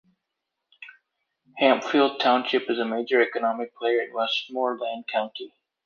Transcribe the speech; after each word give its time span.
Hempfield 1.57 2.19
Township 2.19 2.71
is 2.71 2.79
a 2.79 2.85
major 2.85 3.21
economic 3.21 3.75
player 3.77 4.01
in 4.01 4.11
Westmoreland 4.15 5.05
County. 5.07 5.53